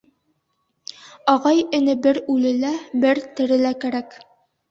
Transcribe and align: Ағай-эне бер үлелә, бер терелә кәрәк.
Ағай-эне 1.33 1.93
бер 2.07 2.19
үлелә, 2.35 2.71
бер 3.05 3.21
терелә 3.41 3.77
кәрәк. 3.85 4.17